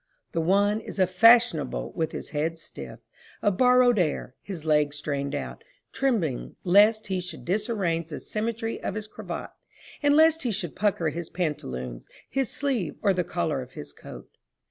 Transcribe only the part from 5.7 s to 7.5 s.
trembling lest he should